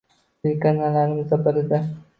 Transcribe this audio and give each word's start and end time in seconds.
Telekanallarimizdan 0.41 1.47
birida 1.49 1.85